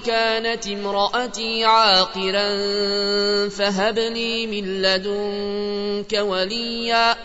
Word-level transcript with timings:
وكانت 0.00 0.66
امرأتي 0.66 1.64
عاقرا 1.64 2.48
فهب 3.48 3.98
لي 3.98 4.46
من 4.46 4.82
لدنك 4.82 6.12
وليا. 6.12 7.16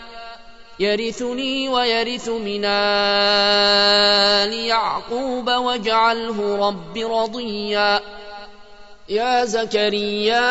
يرثني 0.80 1.68
ويرث 1.68 2.28
من 2.28 2.64
آل 2.64 4.52
يعقوب 4.52 5.50
واجعله 5.50 6.68
رب 6.68 6.96
رضيا. 6.98 8.00
يا 9.08 9.44
زكريا 9.44 10.50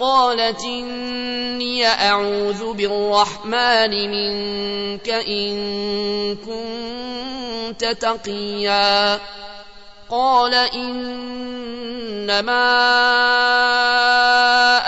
قالت 0.00 0.64
إني 0.64 1.86
أعوذ 1.86 2.72
بالرحمن 2.72 4.10
منك 4.10 5.08
إن 5.08 6.36
كنت 6.36 7.84
تقيا. 7.84 9.18
قال 10.10 10.54
إنما 10.54 11.36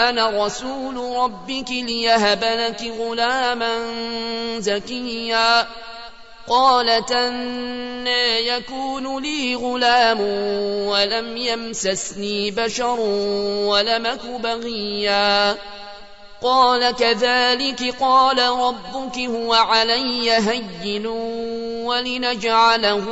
أنا 0.08 0.46
رسول 0.46 1.16
ربك 1.16 1.70
ليهب 1.70 2.44
لك 2.44 2.92
غلاما 2.98 3.74
زكيا. 4.58 5.66
قالت 6.48 7.12
أنا 7.12 8.38
يكون 8.38 9.22
لي 9.22 9.54
غلام 9.54 10.20
ولم 10.86 11.36
يمسسني 11.36 12.50
بشر 12.50 13.00
ولمك 13.70 14.26
بغيا. 14.26 15.56
قال 16.42 16.96
كذلك 16.96 17.94
قال 18.00 18.38
ربك 18.38 19.18
هو 19.18 19.54
علي 19.54 20.32
هين 20.32 21.06
ولنجعله 21.86 23.04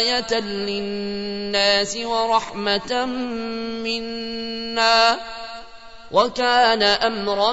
آية 0.00 0.40
للناس 0.40 1.96
ورحمة 1.96 3.06
منا. 3.84 5.18
وكان 6.12 6.82
أمرا 6.82 7.52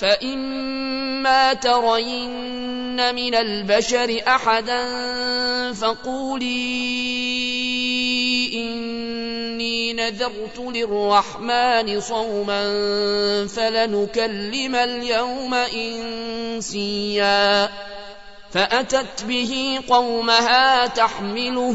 فإما 0.00 1.54
ترين 1.54 3.14
من 3.14 3.34
البشر 3.34 4.22
أحدا 4.28 4.82
فقولي 5.72 6.50
إني 8.54 9.92
نذرت 9.92 10.58
للرحمن 10.58 12.00
صوما 12.00 12.62
فلنكلم 13.46 14.74
اليوم 14.74 15.54
إنسيا 16.64 17.68
فأتت 18.50 19.24
به 19.24 19.80
قومها 19.88 20.86
تحمله 20.86 21.74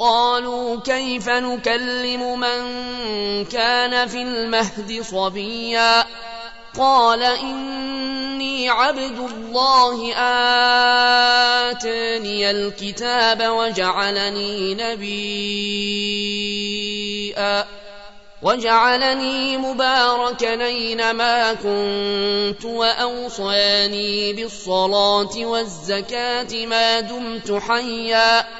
قالوا 0.00 0.80
كيف 0.80 1.28
نكلم 1.28 2.40
من 2.40 2.64
كان 3.44 4.08
في 4.08 4.22
المهد 4.22 5.02
صبيا 5.02 6.06
قال 6.78 7.22
إني 7.22 8.68
عبد 8.68 9.18
الله 9.18 10.14
آتاني 11.70 12.50
الكتاب 12.50 13.42
وجعلني 13.42 14.74
نبيا. 14.74 15.70
وجعلني 18.42 19.56
مباركا 19.56 20.66
أينما 20.66 21.52
كنت 21.52 22.64
وأوصاني 22.64 24.32
بالصلاة 24.32 25.36
والزكاة 25.36 26.66
ما 26.66 27.00
دمت 27.00 27.52
حيا. 27.52 28.59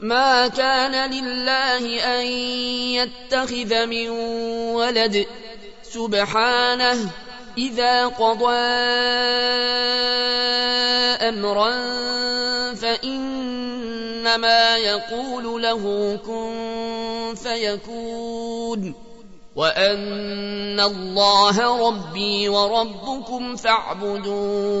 ما 0.00 0.48
كان 0.48 1.10
لله 1.10 2.00
أن 2.00 2.26
يتخذ 2.96 3.86
من 3.86 4.08
ولد. 4.74 5.26
سبحانه 5.82 7.10
إذا 7.58 8.06
قضى 8.06 8.56
أمرا 11.28 11.70
فإنما 12.74 14.76
يقول 14.76 15.62
له 15.62 16.16
كن 16.26 17.34
فيكون. 17.34 18.94
وأن 19.56 20.80
الله 20.80 21.88
ربي 21.88 22.48
وربكم 22.48 23.56
فاعبدوه. 23.56 24.80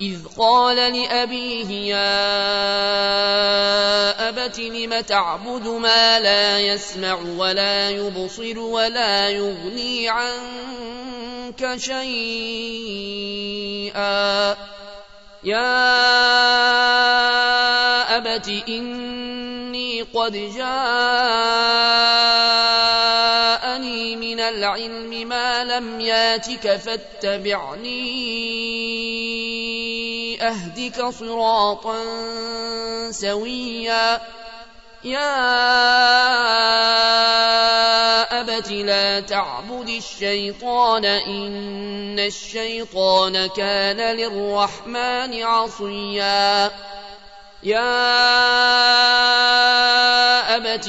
إذ 0.00 0.18
قال 0.38 0.76
لأبيه 0.76 1.94
يا 1.94 2.28
أبت 4.28 4.58
لم 4.58 5.00
تعبد 5.00 5.66
ما 5.66 6.20
لا 6.20 6.60
يسمع 6.60 7.18
ولا 7.36 7.90
يبصر 7.90 8.58
ولا 8.58 9.30
يغني 9.30 10.08
عنك 10.08 11.76
شيئا 11.76 12.06
يا 15.44 15.96
أبت 18.16 18.48
إني 18.68 20.02
قد 20.02 20.34
جاءني 23.86 24.16
من 24.16 24.40
العلم 24.40 25.28
ما 25.28 25.64
لم 25.64 26.00
ياتك 26.00 26.76
فاتبعني. 26.76 27.96
أهدك 30.42 31.08
صراطا 31.08 32.02
سويا. 33.10 34.20
يا 35.04 35.30
أبت 38.40 38.70
لا 38.70 39.20
تعبد 39.20 39.88
الشيطان 39.88 41.04
إن 41.04 42.18
الشيطان 42.18 43.46
كان 43.46 44.16
للرحمن 44.16 45.42
عصيا. 45.42 46.70
يا 47.62 48.16
أبت 50.56 50.88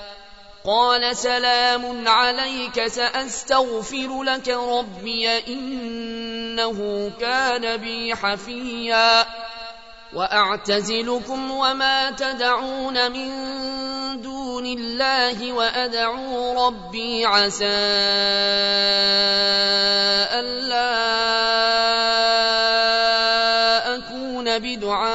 قال 0.65 1.17
سلام 1.17 2.07
عليك 2.07 2.87
سأستغفر 2.87 4.23
لك 4.23 4.47
ربي 4.47 5.29
إنه 5.47 7.11
كان 7.19 7.77
بي 7.77 8.15
حفيا. 8.15 9.25
وأعتزلكم 10.13 11.51
وما 11.51 12.11
تدعون 12.11 13.11
من 13.11 13.31
دون 14.21 14.65
الله 14.65 15.53
وأدعو 15.53 16.67
ربي 16.67 17.25
عسى 17.25 17.65
ألا 20.39 20.91
أكون 23.95 24.59
بدعاء 24.59 25.11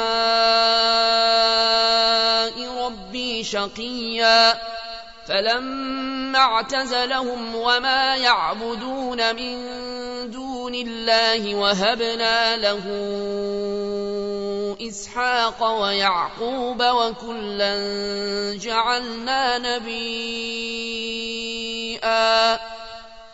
ربي 2.84 3.44
شقيا. 3.44 4.75
فلما 5.28 6.38
اعتزلهم 6.38 7.54
وما 7.54 8.16
يعبدون 8.16 9.36
من 9.36 9.56
دون 10.30 10.74
الله 10.74 11.54
وهبنا 11.54 12.56
له 12.56 12.82
إسحاق 14.88 15.80
ويعقوب 15.80 16.82
وكلا 16.82 17.74
جعلنا 18.60 19.58
نبيئا 19.58 20.16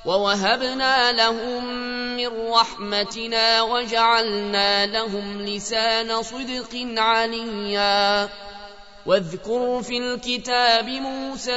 ووهبنا 0.05 1.13
لهم 1.13 1.65
من 2.17 2.51
رحمتنا 2.51 3.63
وجعلنا 3.63 4.87
لهم 4.87 5.43
لسان 5.43 6.23
صدق 6.23 7.01
عليا 7.01 8.29
واذكر 9.07 9.83
في 9.83 9.99
الكتاب 9.99 10.89
موسى 10.89 11.53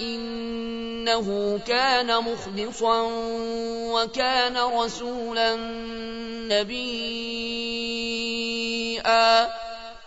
إنه 0.00 1.58
كان 1.66 2.24
مخلصا 2.24 3.02
وكان 3.92 4.56
رسولا 4.56 5.56
نبيا. 6.50 7.22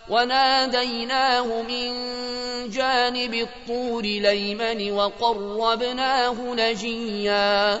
وناديناه 0.08 1.62
من 1.62 1.92
جانب 2.70 3.34
الطور 3.34 4.02
ليمن 4.02 4.92
وقربناه 4.92 6.54
نجيا. 6.54 7.80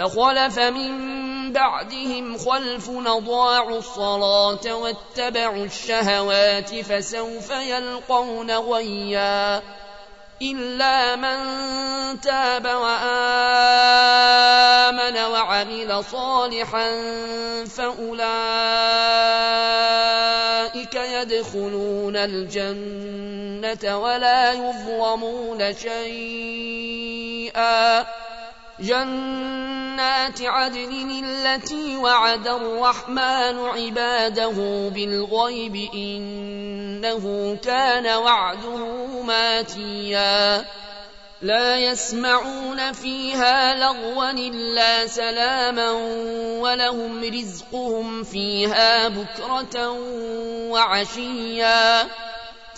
فخلف 0.00 0.58
من 0.58 1.52
بعدهم 1.52 2.38
خلف 2.38 2.90
أضاعوا 2.90 3.78
الصلاة 3.78 4.74
واتبعوا 4.74 5.64
الشهوات 5.64 6.74
فسوف 6.74 7.50
يلقون 7.50 8.50
غيا 8.50 9.62
إلا 10.42 11.16
من 11.16 11.36
تاب 12.20 12.64
وآمن 12.64 13.06
وعمل 15.32 16.04
صالحا 16.04 16.90
فأولئك 17.64 18.14
يدخلون 20.94 22.16
الجنة 22.16 23.98
ولا 23.98 24.52
يظلمون 24.52 25.74
شيئا 25.74 27.00
جنات 28.80 30.42
عدن 30.42 31.24
التي 31.24 31.96
وعد 31.96 32.48
الرحمن 32.48 33.58
عباده 33.58 34.88
بالغيب 34.94 35.90
إنه 35.94 37.56
كان 37.64 38.06
وعده 38.06 38.76
ماتيا. 39.22 40.64
لا 41.42 41.78
يسمعون 41.78 42.92
فيها 42.92 43.74
لغوا 43.74 44.30
إلا 44.30 45.06
سلاما 45.06 45.90
ولهم 46.60 47.24
رزقهم 47.24 48.24
فيها 48.24 49.08
بكرة 49.08 49.90
وعشيا. 50.70 52.08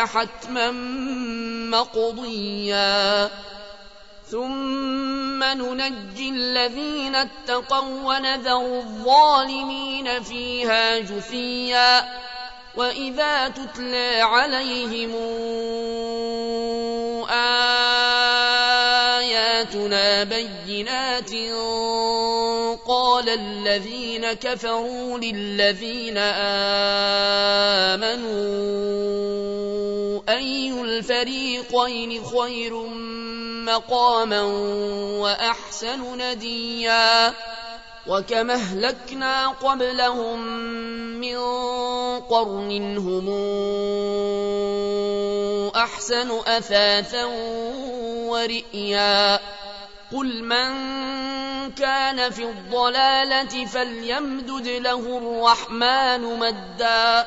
حتما 0.00 0.70
مقضيا. 1.70 3.30
ثم 4.30 5.44
ننجي 5.44 6.28
الذين 6.28 7.14
اتقوا 7.14 8.16
ونذر 8.16 8.78
الظالمين 8.78 10.22
فيها 10.22 10.98
جثيا. 10.98 12.20
وإذا 12.76 13.48
تتلى 13.48 14.20
عليهم 14.20 15.14
آياتنا 19.20 20.24
بينات 20.24 21.30
قال 22.88 23.28
الذين 23.28 24.32
كفروا 24.32 25.18
للذين 25.18 26.18
آمنوا 27.98 28.89
أي 30.40 30.80
الفريقين 30.80 32.24
خير 32.24 32.86
مقاما 33.64 34.42
وأحسن 35.20 36.18
نديا 36.18 37.34
وكما 38.06 38.54
أهلكنا 38.54 39.48
قبلهم 39.48 40.40
من 41.20 41.38
قرن 42.20 42.96
هم 42.98 43.28
أحسن 45.76 46.30
أثاثا 46.46 47.24
ورئيا 48.30 49.40
قل 50.12 50.44
من 50.44 50.70
كان 51.70 52.30
في 52.30 52.44
الضلالة 52.44 53.66
فليمدد 53.66 54.68
له 54.68 55.18
الرحمن 55.18 56.38
مدا 56.38 57.26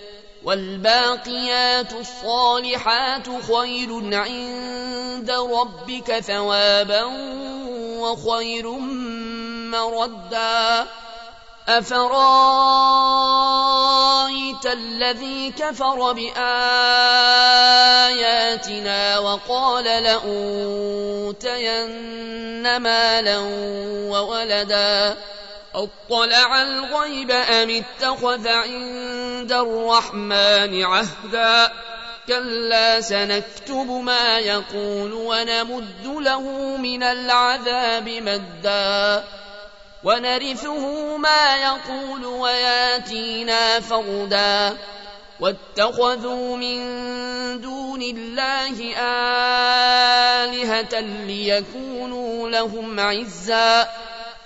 والباقيات 0.43 1.93
الصالحات 1.93 3.27
خير 3.51 4.15
عند 4.15 5.31
ربك 5.31 6.19
ثوابا 6.19 7.03
وخير 7.99 8.69
مردا. 9.71 10.87
أفرأيت 11.67 12.15
الذي 14.65 15.51
كفر 15.51 16.11
بآياتنا 16.11 16.39
وقال 19.19 19.83
لأوتين 20.03 21.51
مالا 22.77 23.39
وولدا؟ 24.09 25.17
أطلع 25.75 26.61
الغيب 26.61 27.31
أم 27.31 27.69
اتخذ 27.69 28.47
عند 28.47 29.51
الرحمن 29.51 30.83
عهدا؟ 30.83 31.71
كلا 32.27 33.01
سنكتب 33.01 33.87
ما 33.87 34.39
يقول 34.39 35.13
ونمد 35.13 36.05
له 36.05 36.41
من 36.77 37.03
العذاب 37.03 38.09
مدا. 38.09 39.23
ونرثه 40.03 41.17
ما 41.17 41.55
يقول 41.57 42.25
وياتينا 42.25 43.79
فردا. 43.79 44.77
واتخذوا 45.39 46.57
من 46.57 46.81
دون 47.61 48.01
الله 48.01 48.95
آلهة 50.43 50.99
ليكونوا 50.99 52.49
لهم 52.49 52.99
عزا. 52.99 53.87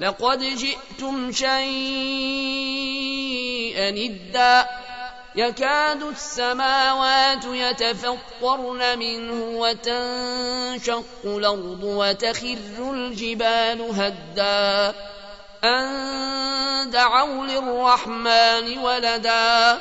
لقد 0.00 0.38
جئتم 0.38 1.32
شيئا 1.32 1.50
إدا 3.88 4.68
يكاد 5.34 6.02
السماوات 6.02 7.44
يتفطرن 7.44 8.98
منه 8.98 9.58
وتنشق 9.58 11.04
الأرض 11.24 11.80
وتخر 11.82 12.92
الجبال 12.92 13.90
هدا. 13.92 14.94
أن 15.64 16.90
دعوا 16.90 17.46
للرحمن 17.46 18.78
ولدا. 18.78 19.78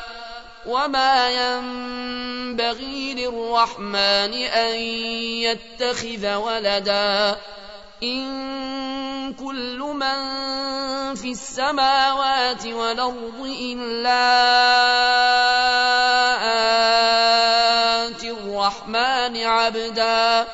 وما 0.66 1.30
ينبغي 1.30 3.14
للرحمن 3.14 4.34
أن 4.34 4.76
يتخذ 5.48 6.36
ولدا. 6.36 7.38
إن 8.04 8.89
كل 9.34 9.80
من 9.80 10.20
في 11.16 11.32
السماوات 11.32 12.66
والأرض 12.66 13.56
إلا 13.62 14.26
آتي 18.06 18.32
الرحمن 18.32 19.38
عبدا. 19.46 20.48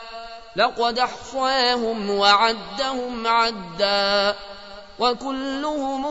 لقد 0.56 1.00
أحصاهم 1.00 2.10
وعدهم 2.10 3.28
عدا. 3.28 4.36
وكلهم 5.00 6.06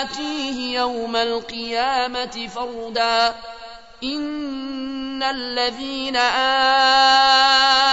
آتيه 0.00 0.78
يوم 0.78 1.16
القيامة 1.16 2.48
فردا. 2.54 3.34
إن 4.04 4.99
الذين 5.22 6.16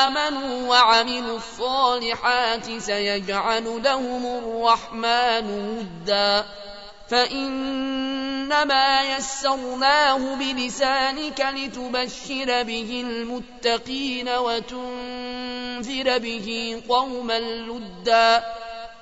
آمنوا 0.07 0.67
وعملوا 0.69 1.37
الصالحات 1.37 2.77
سيجعل 2.77 3.83
لهم 3.83 4.25
الرحمن 4.25 5.47
ودا 5.49 6.45
فإنما 7.09 9.01
يسرناه 9.01 10.35
بلسانك 10.35 11.47
لتبشر 11.55 12.63
به 12.63 13.03
المتقين 13.07 14.29
وتنذر 14.29 16.17
به 16.17 16.81
قوما 16.89 17.39
لدا 17.39 18.43